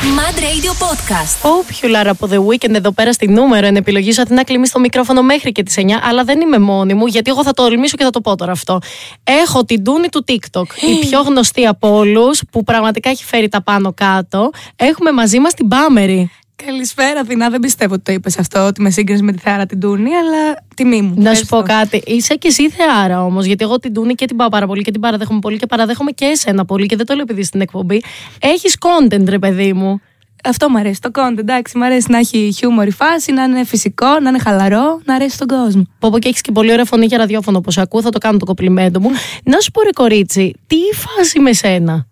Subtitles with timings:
[0.00, 1.50] Mad Radio Podcast.
[1.50, 5.22] Popular από The Weekend εδώ πέρα στη νούμερο εν επιλογή σου να κλείσει το μικρόφωνο
[5.22, 8.04] μέχρι και τις 9, αλλά δεν είμαι μόνη μου, γιατί εγώ θα το ορμήσω και
[8.04, 8.78] θα το πω τώρα αυτό.
[9.24, 13.62] Έχω την Τούνη του TikTok, η πιο γνωστή από όλους, που πραγματικά έχει φέρει τα
[13.62, 14.50] πάνω κάτω.
[14.76, 16.30] Έχουμε μαζί μας την Πάμερη.
[16.66, 17.50] Καλησπέρα, Αθηνά.
[17.50, 20.56] Δεν πιστεύω ότι το είπες αυτό, ότι με σύγκρισε με τη Θεάρα την Τούνη, αλλά
[20.74, 21.14] τιμή μου.
[21.16, 22.02] Να σου πω κάτι.
[22.06, 24.90] Είσαι και εσύ θεάρα όμως, γιατί εγώ την Τούνη και την πάω πάρα πολύ και
[24.90, 28.02] την παραδέχομαι πολύ και παραδέχομαι και εσένα πολύ και δεν το λέω επειδή στην εκπομπή.
[28.40, 30.00] Έχεις content, ρε παιδί μου.
[30.44, 31.00] Αυτό μου αρέσει.
[31.00, 31.78] Το content, εντάξει.
[31.78, 35.34] Μου αρέσει να έχει χιούμορ η φάση, να είναι φυσικό, να είναι χαλαρό, να αρέσει
[35.34, 35.86] στον κόσμο.
[35.98, 38.38] Πω πω και έχεις και πολύ ωραία φωνή για ραδιόφωνο όπω ακούω, θα το κάνω
[38.38, 39.10] το κοπλιμέντο μου.
[39.44, 42.06] να σου πω ρε κορίτσι, τι φάση με σένα;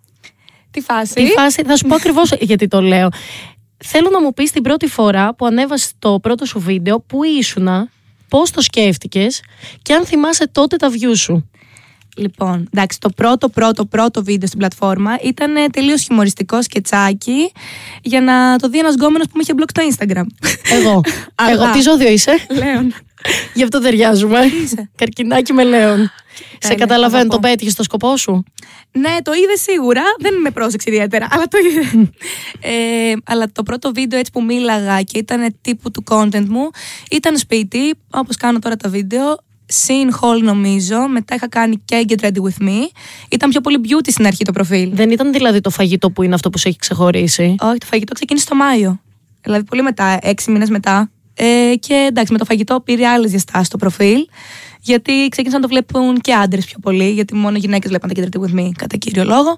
[0.71, 3.09] Τι φάση; Τι φάση, θα σου πω ακριβώς γιατί το λέω.
[3.85, 7.89] Θέλω να μου πεις την πρώτη φορά που ανέβασες το πρώτο σου βίντεο, που ήσουνα,
[8.29, 9.43] πώς το σκέφτηκες
[9.83, 11.51] και αν θυμάσαι τότε τα views σου.
[12.17, 17.53] Λοιπόν, εντάξει, το πρώτο, πρώτο, πρώτο βίντεο στην πλατφόρμα ήταν τελείως χιουμοριστικό σκετσάκι
[18.03, 20.25] για να το δει ένας γκόμενος που με είχε μπλοκ στο Instagram.
[20.73, 21.01] Εγώ.
[21.53, 21.71] Εγώ.
[21.71, 22.95] Τι ζώδιο είσαι, Λέων.
[23.55, 24.39] Γι' αυτό ταιριάζουμε.
[24.63, 24.91] είσαι.
[24.97, 26.11] Καρκινάκι με λέον.
[26.59, 27.35] Σε ναι, καταλαβαίνω, αγαπώ.
[27.35, 28.45] το πέτυχες στο σκοπό σου;
[28.93, 30.03] Ναι, το είδε σίγουρα.
[30.19, 32.11] Δεν με πρόσεξε ιδιαίτερα, αλλά το είδε.
[32.61, 36.71] ε, αλλά το πρώτο βίντεο έτσι που μίλαγα και ήταν τύπου του content μου
[37.11, 39.47] ήταν σπίτι, όπως κάνω τώρα τα βίντεο.
[39.87, 41.09] Scene haul νομίζω.
[41.09, 42.81] Μετά είχα κάνει και Get Ready With Me.
[43.31, 44.91] Ήταν πιο πολύ beauty στην αρχή το προφίλ.
[44.95, 48.15] Δεν ήταν δηλαδή το φαγητό που είναι αυτό που σε έχει ξεχωρίσει; Όχι, το φαγητό
[48.15, 49.01] ξεκίνησε το Μάιο.
[49.43, 51.11] Δηλαδή πολύ μετά, έξι μήνες μετά.
[51.35, 54.19] Ε, και εντάξει, με το φαγητό πήρε άλλες διαστάσεις το προφίλ.
[54.89, 57.11] Γιατί ξεκίνησαν να το βλέπουν και άντρες πιο πολύ.
[57.11, 59.57] Γιατί μόνο γυναίκες βλέπαν τα Get Ready With Me κατά κύριο λόγο.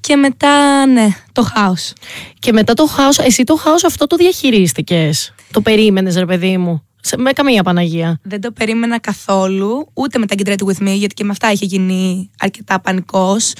[0.00, 1.92] Και μετά, ναι, το χάος.
[2.38, 5.34] Και μετά το χάος, εσύ το χάος αυτό το διαχειρίστηκες.
[5.50, 6.82] Το περίμενες, ρε παιδί μου.
[7.00, 8.20] Σε- Με καμία Παναγία.
[8.22, 11.52] Δεν το περίμενα καθόλου, ούτε με τα Get Ready With Me, γιατί και με αυτά
[11.52, 13.52] είχε γίνει αρκετά πανικός.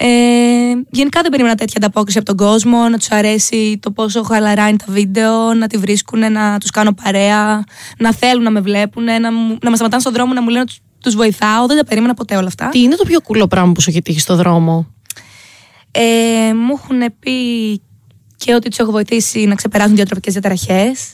[0.00, 0.06] Ε,
[0.90, 4.76] γενικά δεν περίμενα τέτοια ανταπόκριση από τον κόσμο, να τους αρέσει το πόσο χαλαρά είναι
[4.86, 7.64] τα βίντεο, να τη βρίσκουν, να τους κάνω παρέα,
[7.98, 10.60] να θέλουν να με βλέπουν, να, μου- να με σταματάνε στον δρόμο να μου λένε
[10.60, 11.66] ότι τους βοηθάω.
[11.66, 12.68] Δεν τα περίμενα ποτέ όλα αυτά.
[12.68, 14.86] Τι είναι το πιο κουλό πράγμα που σου έχει τύχει στο δρόμο;
[15.90, 17.32] Ε, μου έχουν πει
[18.36, 21.12] και ότι τους έχω βοηθήσει να ξεπεράσουν διατροφικέ διαταραχές.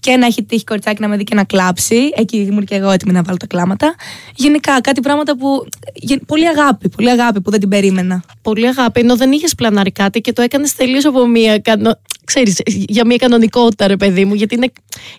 [0.00, 2.10] Και να έχει τύχει κοριτσάκι να με δει και να κλάψει.
[2.14, 3.94] Εκεί ήμουν και εγώ έτοιμη να βάλω τα κλάματα.
[4.34, 5.66] Γενικά κάτι πράγματα που.
[5.94, 8.22] γε- Πολύ αγάπη, πολύ αγάπη που δεν την περίμενα.
[8.42, 11.58] Πολύ αγάπη, ενώ δεν είχες πλανάρει κάτι και το έκανες τελείως από μία.
[11.58, 11.98] Κανο...
[12.24, 14.34] Ξέρεις, για μια κανονικότητα, ρε παιδί μου.
[14.34, 14.70] Γιατί είναι,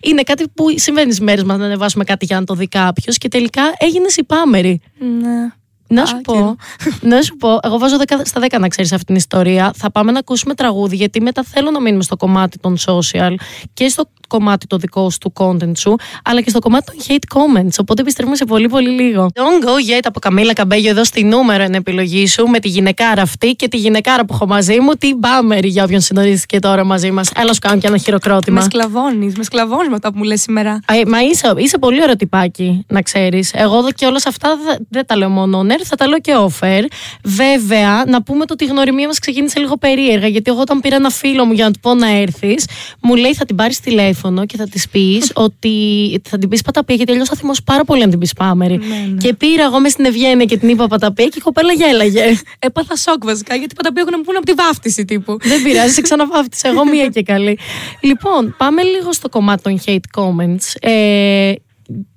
[0.01, 3.17] είναι κάτι που συμβαίνει στις μέρες μας να ανεβάσουμε κάτι για να το δει κάποιος
[3.17, 4.81] και τελικά έγινες υπάμερη.
[5.21, 5.51] Ναι.
[5.91, 6.55] Να Α, σου πω, καιρό.
[7.01, 9.71] να σου πω, εγώ βάζω 10 στα 10 να ξέρεις αυτή την ιστορία.
[9.75, 13.33] Θα πάμε να ακούσουμε τραγούδι, γιατί μετά θέλω να μείνουμε στο κομμάτι των social
[13.73, 17.37] και στο κομμάτι το δικό σου του content σου, αλλά και στο κομμάτι των hate
[17.37, 17.73] comments.
[17.79, 19.27] Οπότε επιστρέφουμε σε πολύ πολύ λίγο.
[19.33, 23.21] Don't go yet από Καμίλα Καμπέγιο εδώ στη νούμερο εν επιλογή σου με τη γυναικάρα
[23.21, 27.11] αυτή και τη γυναικάρα που έχω μαζί μου, την Μπάμερη για όποιον συντονίστηκε τώρα μαζί
[27.11, 27.31] μας.
[27.35, 28.61] Έλα σου κάνω και ένα Με χειροκρότημα.
[28.61, 30.79] σκλαβώνεις, με σκλαβώνεις με αυτά που μου λες σήμερα.
[30.87, 33.51] Ε, μα είσαι, είσαι πολύ ωραίο τυπάκι, να ξέρεις.
[33.53, 36.33] Εγώ και όλα αυτά δεν δεν τα λέω μόνο on air, θα τα λέω και
[36.47, 36.83] offer.
[37.23, 40.27] Βέβαια, να πούμε το ότι η γνωριμία μας ξεκίνησε λίγο περίεργα.
[40.27, 42.65] Γιατί εγώ όταν πήρα ένα φίλο μου για να του πω να έρθεις,
[43.01, 46.21] μου λέει θα την πάρεις τηλέφωνο και θα της πεις ότι.
[46.29, 48.77] θα την πεις παταπία, γιατί αλλιώς θα θυμώσω πάρα πολύ αν την πεις πάμερη.
[48.77, 49.17] ναι.
[49.17, 52.23] Και πήρα εγώ μες στην Ευγένεια και την είπα παταπία και η κοπέλα γέλαγε.
[52.59, 55.37] Έπαθα σοκ βασικά, γιατί πάντα πήγαν να μου πούνε από τη βάφτιση τύπου.
[55.51, 57.57] Δεν πειράζει, σε ξαναβάφτισα εγώ μία και καλή.
[58.01, 60.89] Λοιπόν, πάμε λίγο στο κομμάτι των hate comments.
[60.89, 61.53] Ε,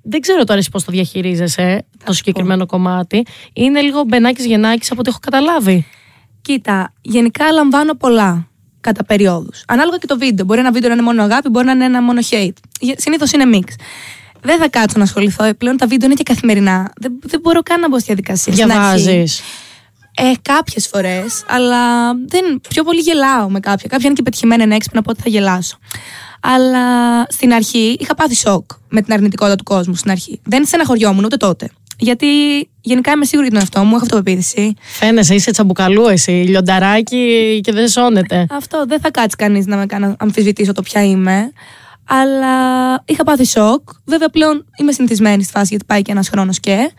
[0.01, 3.25] δεν ξέρω τώρα εσύ πώς το διαχειρίζεσαι το συγκεκριμένο κομμάτι.
[3.53, 5.85] Είναι λίγο μπενάκης γεννάκης από ό,τι έχω καταλάβει.
[6.41, 8.47] Κοίτα, γενικά λαμβάνω πολλά
[8.83, 9.63] κατά περιόδους.
[9.67, 10.45] Ανάλογα και το βίντεο.
[10.45, 12.57] Μπορεί ένα βίντεο να είναι μόνο αγάπη, μπορεί να είναι ένα μόνο hate.
[12.95, 13.67] Συνήθως είναι mix.
[14.41, 15.43] Δεν θα κάτσω να ασχοληθώ.
[15.43, 16.91] Ε, Πλέον τα βίντεο είναι και καθημερινά.
[16.97, 18.53] Δεν, δεν μπορώ καν να μπω στη διαδικασία.
[18.53, 19.03] Στην αρχή.
[19.03, 19.41] Διαβάζεις.
[20.15, 23.87] Ε, κάποιες φορές, αλλά δεν, πιο πολύ γελάω με κάποια.
[23.89, 25.77] Κάποια είναι και πετυχημένα, είναι έξυπνα, οπότε θα γελάσω.
[26.41, 30.41] Αλλά στην αρχή είχα πάθει σοκ με την αρνητικότητα του κόσμου στην αρχή.
[30.43, 31.69] Δεν στεναχωριόμουν ούτε τότε.
[31.97, 32.27] Γιατί
[32.81, 34.73] γενικά είμαι σίγουρη για τον εαυτό μου, έχω αυτοπεποίθηση.
[34.81, 38.45] Φαίνεσαι, είσαι τσαμπουκαλού εσύ, λιονταράκι και δεν σώνεται.
[38.49, 41.51] Αυτό δεν θα κάτσει κανείς να με κάνει να αμφισβητήσω το ποια είμαι.
[42.07, 42.55] Αλλά
[43.05, 43.89] είχα πάθει σοκ.
[44.05, 46.91] Βέβαια πλέον είμαι συνηθισμένη στη φάση γιατί πάει και ένας χρόνος και.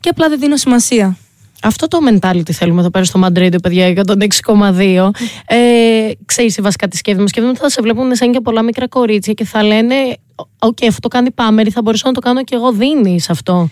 [0.00, 1.16] Και απλά δεν δίνω σημασία.
[1.64, 5.10] Αυτό το mentality θέλουμε εδώ πέρα στο Madrid, παιδιά, για τον 6,2.
[5.46, 7.28] Ε, ξέρεις, βασικά τι σκέφτομαι.
[7.28, 9.94] Σκέφτομαι ότι θα σε βλέπουν σαν και πολλά μικρά κορίτσια και θα λένε
[10.58, 12.72] Οκ, αυτό το κάνει η Pamairii, θα μπορούσα να το κάνω και εγώ.
[12.72, 13.68] Δίνεις αυτό.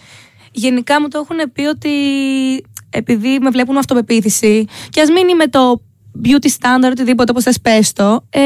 [0.53, 1.91] Γενικά μου το έχουν πει ότι
[2.91, 5.83] επειδή με βλέπουν με αυτοπεποίθηση και ας μην είμαι το
[6.25, 8.41] beauty standard, οτιδήποτε όπως θες πες το, ε,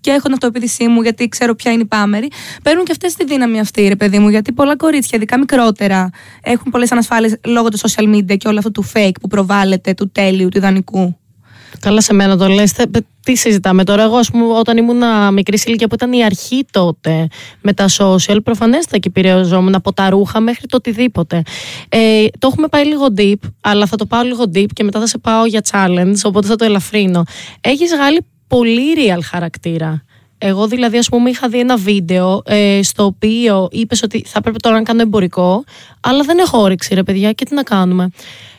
[0.00, 2.30] και έχω την αυτοπεποίθησή μου γιατί ξέρω ποια είναι η Pamairii,
[2.62, 4.28] παίρνουν και αυτές τη δύναμη αυτή, ρε παιδί μου.
[4.28, 6.10] Γιατί πολλά κορίτσια, ειδικά μικρότερα,
[6.42, 10.10] έχουν πολλές ανασφάλειες λόγω του social media και όλο αυτό του fake που προβάλλεται, του
[10.10, 11.16] τέλειου, του ιδανικού.
[11.80, 12.70] Καλά σε μένα το λες.
[12.72, 14.02] Θε- Τι συζητάμε τώρα.
[14.02, 15.02] Εγώ, ας πούμε, όταν ήμουν
[15.32, 17.28] μικρή σε ηλικία που ήταν η αρχή τότε
[17.60, 21.42] με τα social, προφανέστατα και επηρεαζόμουν από τα ρούχα μέχρι το οτιδήποτε.
[21.88, 25.06] Ε, το έχουμε πάει λίγο deep, αλλά θα το πάω λίγο deep και μετά θα
[25.06, 27.22] σε πάω για challenge, οπότε θα το ελαφρύνω.
[27.60, 30.02] Έχεις βγάλει πολύ real χαρακτήρα.
[30.38, 34.58] Εγώ δηλαδή, ας πούμε, είχα δει ένα βίντεο ε, στο οποίο είπες ότι θα πρέπει
[34.58, 35.64] τώρα να κάνω εμπορικό,
[36.00, 38.08] αλλά δεν έχω όρεξη, ρε παιδιά, και τι να κάνουμε.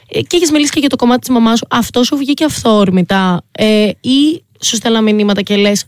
[0.09, 1.67] Ε, και έχεις μιλήσει και για το κομμάτι της μαμάς σου.
[1.69, 5.85] Αυτό σου βγήκε αυθόρμητα, ε, ή σου στέλνα μηνύματα και λες: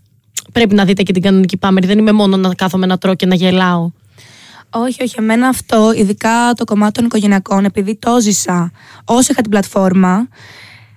[0.52, 1.88] Πρέπει να δείτε και την κανονική πάμερη.
[1.88, 3.92] Δεν είμαι μόνο να κάθομαι να τρώω και να γελάω.
[4.70, 5.16] Όχι, όχι.
[5.18, 8.72] Εμένα αυτό, ειδικά το κομμάτι των οικογενειακών, επειδή το ζήσα
[9.06, 10.28] όσο είχα την πλατφόρμα,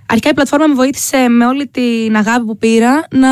[0.06, 3.28] αρχικά η πλατφόρμα με βοήθησε με όλη την αγάπη που πήρα να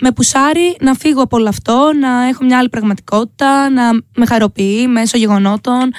[0.00, 4.86] με πουσάρει να φύγω από όλο αυτό, να έχω μια άλλη πραγματικότητα, να με χαροποιεί
[4.92, 5.92] μέσω γεγονότων.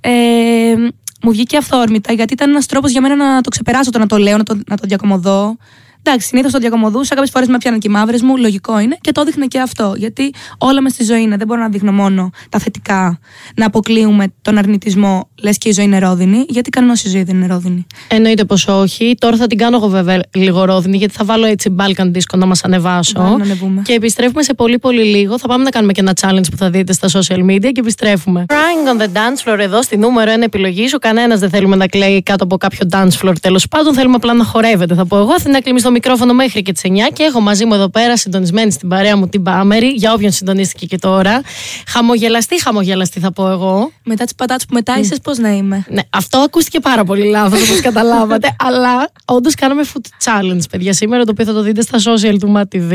[0.00, 0.74] Ε,
[1.22, 4.16] μου βγήκε αυθόρμητα γιατί ήταν ένας τρόπος για μένα να το ξεπεράσω το να το
[4.16, 5.56] λέω, να το, να το διακομωδώ.
[6.02, 9.12] Εντάξει, συνήθως το διακομωδούσα, κάποιες φορές με πιάναν και οι μαύρες μου, λογικό είναι και
[9.12, 9.94] το δείχνα και αυτό.
[9.96, 11.36] Γιατί όλα μες στη ζωή είναι.
[11.36, 13.18] Δεν μπορώ να δείχνω μόνο τα θετικά,
[13.56, 17.36] να αποκλείουμε τον αρνητισμό, λες και η ζωή είναι ρόδινη, γιατί κανένας η ζωή δεν
[17.36, 17.86] είναι ρόδινη.
[18.08, 19.14] Εννοείται πως όχι.
[19.18, 22.46] Τώρα θα την κάνω εγώ βέβαια λίγο ρόδινη, γιατί θα βάλω έτσι Balkan Disco να
[22.46, 23.12] μας ανεβάσω.
[23.16, 23.82] Βάλε να ανεβούμε.
[23.84, 25.38] Και επιστρέφουμε σε πολύ πολύ λίγο.
[25.38, 28.44] Θα πάμε να κάνουμε και ένα challenge που θα δείτε στα social media και επιστρέφουμε.
[28.48, 30.98] Crying on the dance floor εδώ στη νούμερο 1 επιλογή σου.
[30.98, 33.94] Κανένας δεν θέλουμε να κλαίει κάτω από κάποιο dance floor τέλος πάντων.
[33.94, 35.32] Θέλουμε απλά να χορεύετε, θα πω εγώ.
[35.32, 38.70] Αθηνά κλείνεις το μικρόφωνο μέχρι και τις 9 και έχω μαζί μου εδώ πέρα συντονισμένη
[38.70, 41.40] στην παρέα μου την Πάμερη, για όποιον συντονίστηκε και τώρα.
[41.86, 43.90] Χαμογελαστή, χαμογελαστή θα πω εγώ.
[44.04, 47.62] Μετά τις πατάτες που μετά είσαι, πώς να είμαι; Ναι, αυτό ακούστηκε πάρα πολύ λάθος
[47.62, 48.56] όπως καταλάβατε.
[48.58, 52.52] αλλά όντως κάναμε food challenge, παιδιά, σήμερα το οποίο θα το δείτε στα social του
[52.56, 52.92] MATV.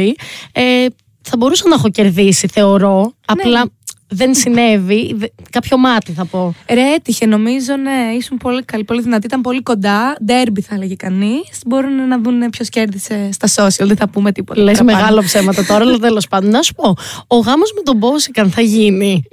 [0.52, 0.86] Ε,
[1.22, 3.14] θα μπορούσα να έχω κερδίσει, θεωρώ.
[3.26, 3.66] Απλά
[4.08, 5.14] δεν συνέβη.
[5.18, 6.56] Δε- Κάποιο μάτι θα πω.
[6.70, 10.16] Ρε, έτυχε νομίζω, ναι, ήσουν πολύ καλή, πολύ δυνατή, ήταν πολύ κοντά.
[10.26, 11.62] Ντέρμπι θα έλεγε κανείς.
[11.66, 14.62] Μπορούν να δουν ποιο κέρδισε στα social, δεν θα πούμε τίποτα.
[14.62, 15.00] Λες παραπάνω.
[15.00, 16.50] μεγάλο ψέματα τώρα, αλλά τέλος πάντων.
[16.50, 16.96] Να σου πω,
[17.28, 19.24] ο γάμος με τον Μπόσικαν θα γίνει.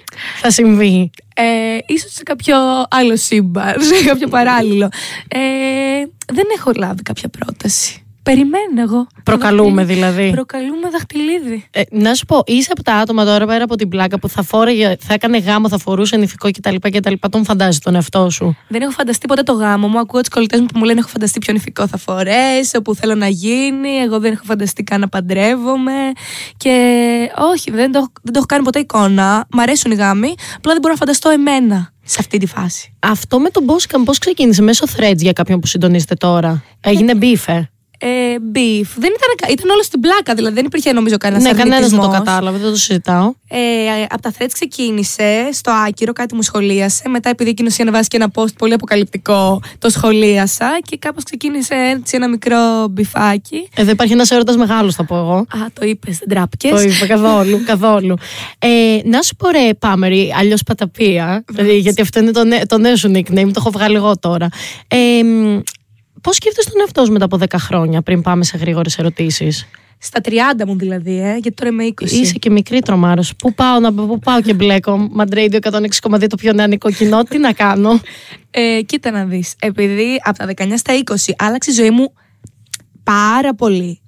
[0.40, 1.44] Θα συμβεί; Ε,
[1.86, 2.56] ίσως σε κάποιο
[2.90, 4.88] άλλο σύμπαν, σε κάποιο παράλληλο.
[5.28, 5.38] Ε,
[6.32, 7.96] δεν έχω λάβει κάποια πρόταση.
[8.22, 9.06] Περιμένω εγώ.
[9.22, 10.30] Προκαλούμε δηλαδή.
[10.30, 11.66] Προκαλούμε δαχτυλίδι.
[11.70, 14.42] Ε, να σου πω, είσαι από τα άτομα τώρα πέρα από την πλάκα που θα
[14.42, 16.74] φόρεγε, θα έκανε γάμο, θα φορούσε νηφικό κτλ.
[16.80, 17.12] κτλ.
[17.30, 18.56] Τον φαντάζει τον εαυτό σου.
[18.68, 19.98] Δεν έχω φανταστεί ποτέ το γάμο μου.
[19.98, 23.14] Ακούω του κολλητές μου που μου λένε έχω φανταστεί ποιο νηφικό θα φορέσω, που θέλω
[23.14, 23.90] να γίνει.
[23.90, 25.92] Εγώ δεν έχω φανταστεί καν να παντρεύομαι.
[26.56, 26.74] Και
[27.52, 29.46] όχι, δεν το, έχω- δεν το έχω κάνει ποτέ εικόνα.
[29.52, 30.34] Μ' αρέσουν οι γάμοι.
[30.56, 32.94] Απλά δεν μπορώ να φανταστώ εμένα σε αυτή τη φάση.
[32.98, 37.70] Αυτό με τον Μπόσικαν πώς ξεκίνησε, μέσω threads για κάποιον που συντονίζεται τώρα; Έγινε μπίφε.
[38.04, 38.86] Ε, beef.
[38.96, 42.00] Δεν ήταν, κα- ήταν όλο στην πλάκα, δηλαδή δεν υπήρχε νομίζω κανένας Ναι, κανένας δεν
[42.00, 43.32] το κατάλαβε, δεν το συζητάω.
[43.48, 43.58] Ε,
[44.08, 47.08] από τα threads ξεκίνησε στο άκυρο, κάτι μου σχολίασε.
[47.08, 51.74] Μετά, επειδή εκείνος είχε ανεβάσει και ένα post πολύ αποκαλυπτικό, το σχολίασα και κάπως ξεκίνησε
[51.74, 53.68] έτσι ένα μικρό μπιφάκι.
[53.76, 55.34] Ε, δεν υπάρχει ένας έρωτας μεγάλος, θα πω εγώ.
[55.36, 56.70] Α, το είπες, δεν τράπηκες.
[56.70, 58.14] Το είπα καθόλου, καθόλου.
[58.58, 58.68] Ε,
[59.04, 62.96] να σου πω ρε Πάμερη, αλλιώς Παταπία, δηλαδή, γιατί αυτό είναι το, νέ- το νέο
[62.96, 64.48] σου nickname, το έχω βγάλει εγώ τώρα.
[64.88, 64.98] Ε,
[66.22, 69.66] Πώς σκέφτεσαι τον εαυτό σου μετά από 10 χρόνια, πριν πάμε σε γρήγορες ερωτήσεις;
[69.98, 70.30] Στα 30
[70.66, 71.92] μου δηλαδή, ε, γιατί τώρα είμαι 20.
[72.10, 73.36] Είσαι και μικρή τρομάρος.
[73.36, 74.96] Πού πάω, να, πού πάω και μπλέκω.
[74.96, 78.00] Μαντρέιντιο 106,2 το πιο νεανικό κοινό, τι να κάνω;
[78.50, 82.12] Ε, κοίτα να δεις, επειδή από τα 19 στα 20 άλλαξε η ζωή μου
[83.02, 84.00] πάρα πολύ.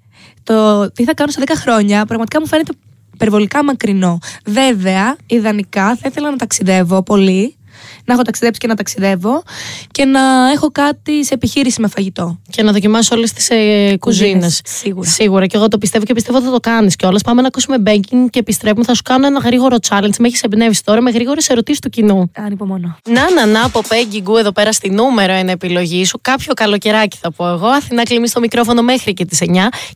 [0.43, 2.73] Το τι θα κάνω σε 10 χρόνια πραγματικά μου φαίνεται
[3.15, 4.19] υπερβολικά μακρινό.
[4.45, 7.57] Βέβαια, ιδανικά θα ήθελα να ταξιδεύω πολύ,
[8.05, 9.43] να έχω ταξιδέψει και να ταξιδεύω
[9.91, 12.39] και να έχω κάτι σε επιχείρηση με φαγητό.
[12.51, 14.23] Και να δοκιμάσει όλες τις ε, κουζίνες.
[14.25, 15.11] Κουζίνες, σίγουρα.
[15.11, 15.47] Σίγουρα.
[15.47, 17.23] Και εγώ το πιστεύω και πιστεύω ότι θα το κάνεις κιόλας.
[17.23, 18.85] Πάμε να ακούσουμε banking και επιστρέφουμε.
[18.85, 20.17] Θα σου κάνω ένα γρήγορο challenge.
[20.19, 22.31] Με έχεις εμπνεύσει τώρα με γρήγορες ερωτήσεις του κοινού.
[22.37, 22.97] Ανυπομονώ.
[23.09, 26.19] Να, να, να, από Peggy Γκου εδώ πέρα στη νούμερο ένα επιλογή σου.
[26.23, 27.67] Κάποιο καλοκαιράκι θα πω εγώ.
[27.67, 29.47] Αθηνά κλείνεις το μικρόφωνο μέχρι και τις 9.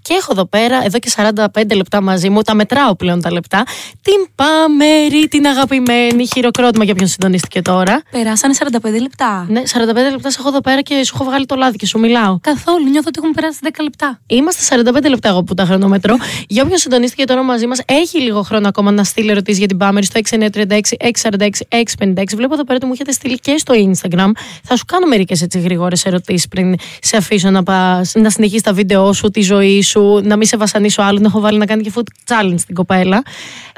[0.02, 3.64] Και έχω εδώ πέρα, εδώ και 45 λεπτά μαζί μου, τα μετράω πλέον τα λεπτά.
[4.02, 6.26] Την Πάμερη, την αγαπημένη.
[6.26, 7.98] Χειροκρότημα για ποιον συντονίστηκε τώρα.
[8.11, 9.47] Περάσανε 45 λεπτά.
[9.49, 11.99] Ναι, 45 λεπτά σε έχω εδώ πέρα και σου έχω βγάλει το λάδι και σου
[11.99, 12.38] μιλάω.
[12.40, 14.21] Καθόλου, νιώθω ότι έχουν περάσει 10 λεπτά.
[14.26, 16.17] Είμαστε 45 λεπτά εγώ που τα χρονομετρώ.
[16.49, 19.76] για όποιον συντονίστηκε τώρα μαζί μας, έχει λίγο χρόνο ακόμα να στείλει ερωτήσεις για την
[19.76, 20.81] Πάμερη στο 6936
[21.23, 22.25] 646 656.
[22.35, 24.31] Βλέπω εδώ πέρα ότι μου έχετε στείλει και στο Instagram.
[24.62, 28.73] Θα σου κάνω μερικές έτσι γρήγορες ερωτήσεις πριν σε αφήσω να, πας, να συνεχίσεις τα
[28.73, 31.19] βίντεο σου, τη ζωή σου, να μην σε βασανίσω άλλο.
[31.19, 33.23] Να έχω βάλει να κάνει και food challenge στην κοπέλα.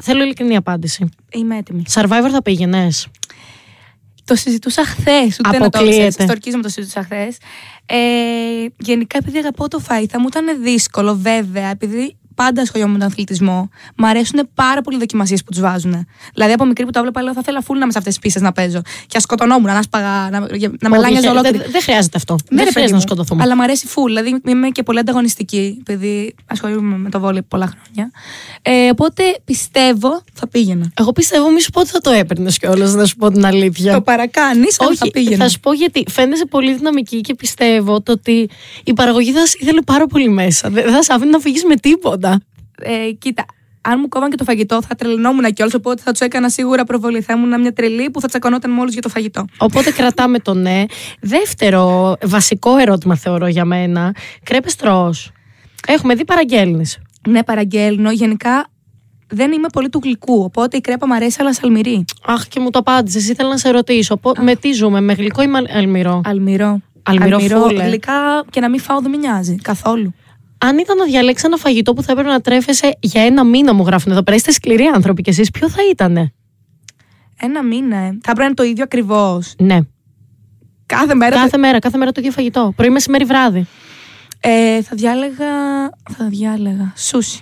[0.03, 1.09] Θέλω ειλικρινή απάντηση.
[1.33, 1.83] Είμαι έτοιμη.
[1.95, 3.07] Survivor θα πήγαινες;
[4.31, 5.39] Το συζητούσα χθες.
[5.39, 5.97] Ούτε να το Αποκλείεται.
[5.97, 6.15] ξέρεις.
[6.15, 7.37] Στο ορκίζομαι το συζητούσα χθες.
[7.87, 7.97] Ε,
[8.79, 13.09] γενικά, επειδή αγαπώ το φαΐ, θα μου ήταν δύσκολο, βέβαια, επειδή πάντα ασχολιόμουν με τον
[13.09, 16.07] αθλητισμό, μου αρέσουν πάρα πολύ οι δοκιμασίες που τους βάζουν.
[16.35, 18.23] Δηλαδή από μικρή που το έβλεπα, λέω θα ήθελα φούλ να είμαι σε αυτές τις
[18.23, 18.81] πίστες να παίζω.
[19.07, 20.41] Και ας σκοτωνόμουν, να σπαγά, να,
[20.81, 21.59] να με λάνιαζε ολόκληρη.
[21.59, 22.33] Δεν δεν χρειάζεται αυτό.
[22.35, 23.43] Ναι, δεν ρε, χρειάζεται να παιδί μου, σκοτωθούμε.
[23.43, 24.13] Αλλά μου αρέσει φουλ.
[24.13, 28.11] Δηλαδή είμαι και πολύ ανταγωνιστική, επειδή ασχολούμαι με το βόλιο πολλά χρόνια.
[28.63, 30.93] Ε, οπότε πιστεύω θα πήγαινα.
[31.01, 33.93] Εγώ πιστεύω, μη σου πω ότι θα το έπαιρνες κιόλας, να σου πω την αλήθεια.
[33.93, 35.45] Το παρακάνεις, αλλά Όχι, θα πήγαινα.
[35.45, 38.49] θα σου πω γιατί φαίνεσαι πολύ δυναμική και πιστεύω το ότι
[38.85, 40.69] η παραγωγή θα σε ήθελε πάρα πολύ μέσα.
[40.71, 42.30] Δεν θα σε άφηνε να φύγεις με τίποτα.
[42.83, 43.45] Ε, κοίτα,
[43.81, 45.73] αν μου κόβαν και το φαγητό, θα τρελνόμουν κιόλα.
[45.77, 47.21] Οπότε θα του έκανα σίγουρα προβολή.
[47.21, 49.45] Θα ήμουν μια τρελή που θα τσακωνόταν με όλου για το φαγητό.
[49.59, 50.85] Οπότε κρατάμε το ναι.
[51.21, 54.15] Δεύτερο, βασικό ερώτημα θεωρώ για μένα.
[54.43, 55.31] Κρέπες τρως.
[55.87, 56.99] Έχουμε δει παραγγέλνεις.
[57.29, 58.11] Ναι, παραγγέλνω.
[58.11, 58.67] Γενικά
[59.29, 60.43] δεν είμαι πολύ του γλυκού.
[60.43, 62.05] Οπότε η κρέπα μου αρέσει, αλλά σαλμυρή.
[62.27, 63.29] Αχ, και μου το απάντησες.
[63.29, 64.17] Ήθελα να σε ρωτήσω.
[64.17, 66.21] Πο- με τι ζούμε, με γλυκό ή με αλμυρό.
[66.25, 66.81] Αλμυρό.
[67.03, 67.85] Αλμυρό φούλε.
[67.85, 70.15] Γλυκά και να μην φάω δεν με νοιάζει καθόλου.
[70.63, 73.85] Αν ήταν να διαλέξει ένα φαγητό που θα έπρεπε να τρέφεσαι για ένα μήνα, μου
[73.87, 74.37] γράφουν εδώ πέρα.
[74.37, 76.33] Είστε σκληροί άνθρωποι κι εσείς, ποιο θα ήτανε;
[77.41, 77.97] Ένα μήνα.
[77.97, 78.07] ε.
[78.09, 79.55] Θα πρέπει να είναι το ίδιο ακριβώς.
[79.59, 79.79] Ναι.
[80.87, 81.37] Κάθε μέρα.
[81.37, 82.73] Κάθε μέρα, κάθε μέρα το ίδιο φαγητό.
[82.77, 83.67] Πρωί, μεσημέρι, βράδυ.
[84.41, 85.47] Ε, θα διάλεγα.
[86.17, 86.93] Θα διάλεγα.
[86.97, 87.41] Σούσι.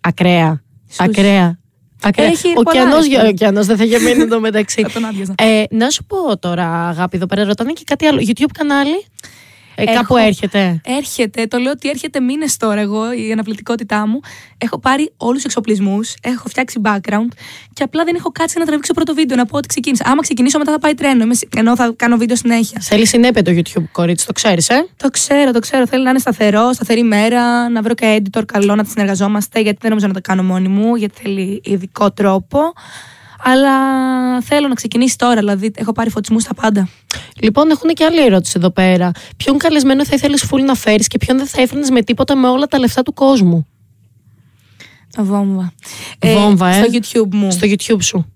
[0.00, 0.62] Ακραία.
[0.88, 1.02] Σούσι.
[1.10, 1.58] Ακραία.
[2.02, 2.26] Ακραία.
[2.26, 3.22] Έχει Ο πολλά, ωκεανός, ρε φίλε.
[3.22, 4.82] ο ωκεανός δεν θα γεμίσει εδώ μεταξύ.
[4.82, 5.34] Θα τον άδειαζα.
[5.38, 8.20] ε, να σου πω τώρα, αγάπη, εδώ πέρα ρωτάνε και κάτι άλλο.
[8.26, 9.04] YouTube κανάλι;
[9.78, 9.94] Ε, Έχω.
[9.94, 10.80] κάπου έρχεται.
[10.84, 14.20] Έρχεται, το λέω ότι έρχεται μήνες τώρα εγώ η αναπληκτικότητά μου.
[14.58, 17.28] Έχω πάρει όλους τους εξοπλισμούς, έχω φτιάξει background
[17.72, 20.04] και απλά δεν έχω κάτσει να τραβήξω πρώτο βίντεο να πω ότι ξεκίνησα.
[20.06, 22.80] Άμα ξεκινήσω μετά θα πάει τρένο, είμαι σι- ενώ θα κάνω βίντεο συνέχεια.
[22.80, 25.86] Θέλεις συνέπεια το YouTube, κορίτσι, το ξέρεις, ε; Το ξέρω, το ξέρω.
[25.86, 29.78] Θέλει να είναι σταθερό, σταθερή μέρα, να βρω και editor καλό να τη συνεργαζόμαστε, γιατί
[29.80, 32.58] δεν νομίζω να το κάνω μόνη μου, γιατί θέλει ειδικό τρόπο.
[33.42, 33.72] Αλλά
[34.40, 36.88] θέλω να ξεκινήσει τώρα, δηλαδή έχω πάρει φωτισμούς στα πάντα.
[37.40, 39.10] Λοιπόν, έχουν και άλλη ερώτηση εδώ πέρα.
[39.36, 42.48] Ποιον καλεσμένο θα ήθελες full να φέρεις και ποιον δεν θα έφερνες με τίποτα με
[42.48, 43.66] όλα τα λεφτά του κόσμου;
[45.16, 45.72] Το βόμβα.
[46.24, 46.72] Βόμβα, ε.
[46.72, 47.50] Στο YouTube μου.
[47.50, 48.30] Στο YouTube σου.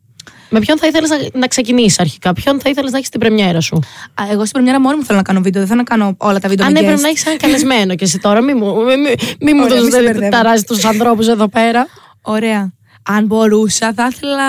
[0.53, 3.61] Με ποιον θα ήθελες να, να ξεκινήσεις αρχικά, ποιον θα ήθελες να έχεις την πρεμιέρα
[3.61, 3.77] σου;
[4.15, 6.39] Α, εγώ στην πρεμιέρα μόνη μου θέλω να κάνω βίντεο, δεν θέλω να κάνω όλα
[6.39, 7.03] τα βίντεο Αν με έπρεπε guest.
[7.03, 9.91] να έχεις ένα καλεσμένο και εσύ τώρα, μη μου, μη, μη, μη μου Ωραία, μη
[9.91, 10.31] σε δώσεις μπερδεύω.
[10.31, 11.87] ταράζει τους ανθρώπους εδώ πέρα.
[12.23, 12.73] Ωραία.
[13.03, 14.45] Αν μπορούσα, θα ήθελα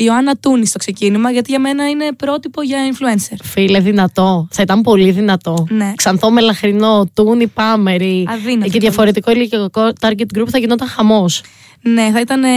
[0.00, 3.36] η Ιωάννα Τούνη στο ξεκίνημα, γιατί για μένα είναι πρότυπο για influencer.
[3.42, 4.48] Φίλε, δυνατό.
[4.50, 5.66] Θα ήταν πολύ δυνατό.
[5.68, 5.92] Ναι.
[5.96, 8.26] Ξανθό με λαχρινό, τούνι, πάμερι.
[8.28, 8.70] Αδύνατο.
[8.70, 11.42] Και διαφορετικό ηλικιακό target group θα γινόταν χαμός.
[11.80, 12.44] Ναι, θα ήταν.
[12.44, 12.48] ε,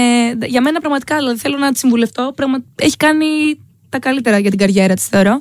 [0.46, 2.32] για μένα πραγματικά, δηλαδή θέλω να τη συμβουλευτώ.
[2.36, 2.64] Πραγμα...
[2.76, 3.26] Έχει κάνει
[3.90, 5.40] τα καλύτερα για την καριέρα της, θεωρώ.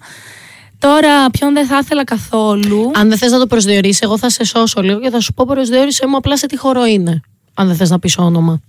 [0.79, 2.91] Τώρα, ποιον δεν θα ήθελα καθόλου.
[2.95, 5.45] Αν δεν θες να το προσδιορίσεις, εγώ θα σε σώσω λίγο και θα σου πω
[5.49, 7.21] προσδιορίσε μου απλά σε τι χώρο είναι.
[7.55, 8.61] Αν δεν θες να πεις όνομα.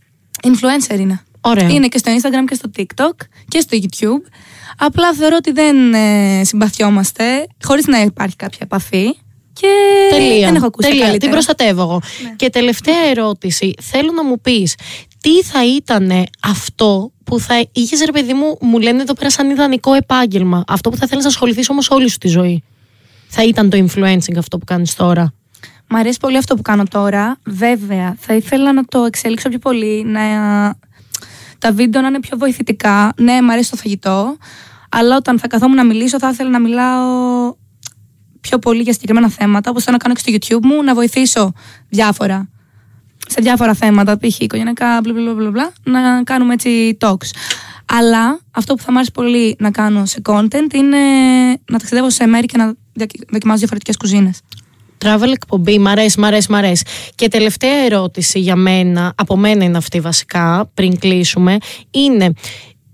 [0.44, 1.24] Influencer είναι.
[1.42, 1.70] Ωραία.
[1.70, 4.32] Είναι και στο Instagram και στο TikTok και στο YouTube.
[4.78, 9.16] Απλά θεωρώ ότι δεν ε, συμπαθιόμαστε χωρίς να υπάρχει κάποια επαφή.
[9.54, 9.68] Και
[10.10, 10.46] Τελεία.
[10.48, 11.06] δεν έχω ακούσει Τελεία.
[11.06, 11.32] καλύτερα.
[11.32, 12.02] Την προστατεύω εγώ.
[12.36, 13.74] Και τελευταία ερώτηση.
[13.82, 14.76] Θέλω να μου πεις
[15.22, 16.12] τι θα ήταν
[16.42, 20.64] αυτό που θα είχες, ρε παιδί μου, μου λένε εδώ πέρα σαν ιδανικό επάγγελμα.
[20.68, 22.64] Αυτό που θα θέλεις να ασχοληθείς όμως όλη σου τη ζωή.
[23.28, 25.34] Θα ήταν το influencing αυτό που κάνεις τώρα.
[25.94, 27.38] Μ' αρέσει πολύ αυτό που κάνω τώρα.
[27.44, 30.22] Βέβαια, θα ήθελα να το εξελίξω πιο πολύ, να
[31.60, 33.14] τα βίντεο να είναι πιο βοηθητικά.
[33.18, 34.38] Ναι, μ' αρέσει το φαγητό,
[34.90, 37.06] αλλά όταν θα καθόμουν να μιλήσω, θα ήθελα να μιλάω
[38.42, 41.54] πιο πολύ για συγκεκριμένα θέματα, όπως θέλω να κάνω και στο YouTube μου, να βοηθήσω
[41.90, 42.50] διάφορα.
[43.28, 44.40] Σε διάφορα θέματα, π.χ.
[44.40, 47.30] οικογενειακά, μπλα, μπλα, μπλα, μπλα, να κάνουμε έτσι talks.
[47.86, 50.98] Αλλά αυτό που θα μ' άρεσε πολύ να κάνω σε content είναι
[51.72, 54.42] να ταξιδεύω σε μέρη και να δια- δοκιμάζω διαφορετικές κουζίνες.
[55.06, 56.84] Travel εκπομπή, μ' αρέσει, μ' αρέσει, μ' αρέσει.
[57.16, 61.58] Και τελευταία ερώτηση για μένα, από μένα είναι αυτή βασικά, πριν κλείσουμε,
[61.92, 62.34] είναι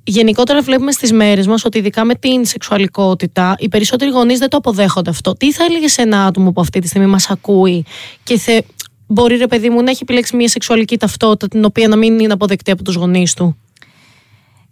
[0.03, 4.57] γενικότερα βλέπουμε στις μέρες μας ότι ειδικά με την σεξουαλικότητα οι περισσότεροι γονείς δεν το
[4.57, 5.33] αποδέχονται αυτό.
[5.33, 7.85] Τι θα έλεγε σε ένα άτομο που αυτή τη στιγμή μας ακούει
[8.23, 8.61] και θε,
[9.07, 12.33] μπορεί ρε παιδί μου να έχει επιλέξει μια σεξουαλική ταυτότητα την οποία να μην είναι
[12.33, 13.57] αποδεκτή από τους γονείς του;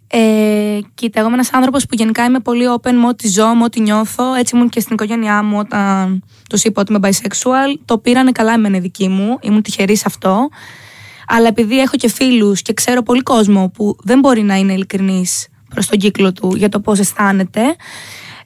[0.08, 3.64] Ε, κοίτα, εγώ είμαι ένας άνθρωπος που γενικά είμαι πολύ open με ό,τι ζω, με
[3.64, 4.34] ό,τι νιώθω.
[4.34, 7.80] Έτσι ήμουν και στην οικογένειά μου όταν τους είπα ότι είμαι bisexual.
[7.84, 9.38] Το πήρανε καλά εμένα οι δικοί μου.
[9.40, 10.48] Ήμουν τυχερή σε αυτό.
[11.26, 15.26] Αλλά επειδή έχω και φίλους και ξέρω πολύ κόσμο που δεν μπορεί να είναι ειλικρινή
[15.68, 17.62] προς τον κύκλο του για το πώς αισθάνεται,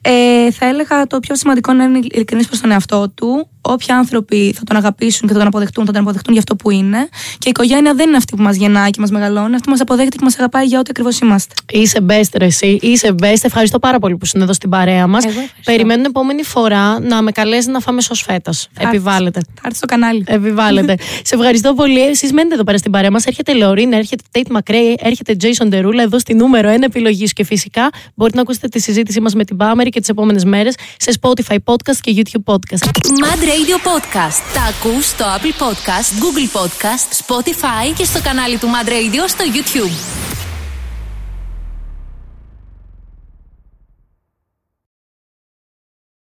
[0.01, 3.49] ε, θα έλεγα το πιο σημαντικό είναι να είναι ειλικρινή προς τον εαυτό του.
[3.61, 6.71] Όποιοι άνθρωποι θα τον αγαπήσουν και θα τον αποδεχτούν, θα τον αποδεχτούν για αυτό που
[6.71, 7.09] είναι.
[7.37, 9.53] Και η οικογένεια δεν είναι αυτή που μας γεννάει και μας μεγαλώνει.
[9.53, 11.55] Αυτή που μας αποδέχεται και μας αγαπάει για ό,τι ακριβώς είμαστε.
[11.71, 13.39] Είσαι best ρε εσύ, είσαι best.
[13.41, 15.23] Ευχαριστώ πάρα πολύ που ήσουν εδώ στην παρέα μας.
[15.23, 15.61] Εγώ ευχαριστώ.
[15.71, 18.69] Περιμένουν επόμενη φορά να με καλέσεις να φάμε σως φέτας.
[18.79, 19.39] Επιβάλλεται.
[19.39, 20.23] Θα έρθεις στο κανάλι.
[20.27, 20.95] Επιβάλλεται.
[21.29, 22.01] Σε ευχαριστώ πολύ.
[22.01, 23.25] Εσείς μένετε εδώ πέρα στην παρέα μας.
[23.25, 27.33] Έρχεται Λεωρίνα, έρχεται Tate McRae, έρχεται Jason Derulo εδώ στη νούμερο 1 επιλογή σου.
[27.33, 30.75] Και φυσικά μπορείτε να ακούσετε τη συζήτησή μας με την Πάμερη και τις επόμενες μέρες
[30.97, 32.85] σε Spotify podcast και YouTube podcast.
[33.23, 34.41] Mad Radio Podcast.
[34.53, 39.43] Τα ακούς στο Apple Podcast, Google Podcast, Spotify και στο κανάλι του Mad Radio στο
[39.53, 40.30] YouTube.